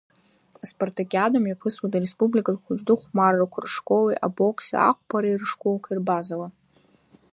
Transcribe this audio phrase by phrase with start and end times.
[0.63, 6.47] Аспартакиада мҩаԥысуеит Ареспубликатә хәыҷтәы хәмаррақәа ршколи, абокси ақәԥареи ршколқәеи рбазала.